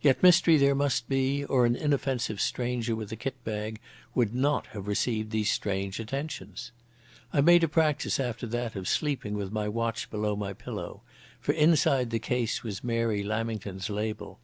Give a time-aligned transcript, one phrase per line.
[0.00, 3.78] Yet mystery there must be, or an inoffensive stranger with a kit bag
[4.14, 6.72] would not have received these strange attentions.
[7.30, 11.02] I made a practice after that of sleeping with my watch below my pillow,
[11.40, 14.38] for inside the case was Mary Lamington's label.